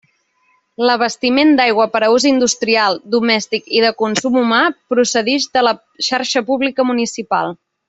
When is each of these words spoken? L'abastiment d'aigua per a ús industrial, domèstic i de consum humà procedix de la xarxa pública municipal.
L'abastiment 0.89 1.51
d'aigua 1.59 1.85
per 1.95 2.01
a 2.07 2.09
ús 2.13 2.25
industrial, 2.29 2.97
domèstic 3.17 3.69
i 3.81 3.85
de 3.85 3.93
consum 4.01 4.41
humà 4.43 4.63
procedix 4.95 5.47
de 5.59 5.65
la 5.69 5.75
xarxa 6.11 6.45
pública 6.51 6.89
municipal. 6.95 7.57